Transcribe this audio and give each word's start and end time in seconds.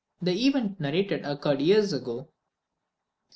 The 0.19 0.31
event 0.47 0.79
narrated 0.79 1.23
occurred 1.25 1.61
years 1.61 1.93
ago. 1.93 2.27